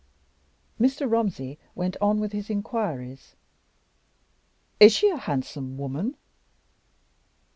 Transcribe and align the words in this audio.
Mr. 0.79 1.07
Romsey 1.07 1.59
went 1.75 1.95
on 2.01 2.19
with 2.19 2.31
his 2.31 2.49
inquiries. 2.49 3.35
"Is 4.79 4.93
she 4.93 5.09
a 5.11 5.17
handsome 5.17 5.77
woman?" 5.77 6.17